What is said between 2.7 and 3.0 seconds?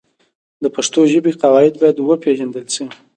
سي.